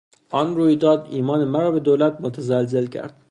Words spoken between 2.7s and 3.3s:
کرد.